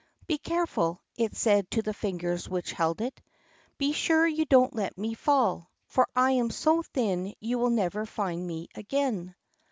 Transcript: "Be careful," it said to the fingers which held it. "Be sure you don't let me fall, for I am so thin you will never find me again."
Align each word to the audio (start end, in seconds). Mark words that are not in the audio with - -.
"Be 0.25 0.39
careful," 0.39 0.99
it 1.15 1.35
said 1.37 1.69
to 1.69 1.83
the 1.83 1.93
fingers 1.93 2.49
which 2.49 2.71
held 2.71 3.01
it. 3.01 3.21
"Be 3.77 3.91
sure 3.93 4.25
you 4.25 4.45
don't 4.45 4.73
let 4.73 4.97
me 4.97 5.13
fall, 5.13 5.69
for 5.85 6.07
I 6.15 6.31
am 6.31 6.49
so 6.49 6.81
thin 6.81 7.35
you 7.39 7.59
will 7.59 7.69
never 7.69 8.07
find 8.07 8.47
me 8.47 8.67
again." 8.73 9.35